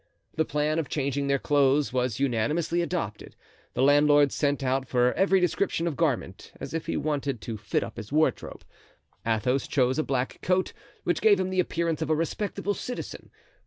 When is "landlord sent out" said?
3.83-4.87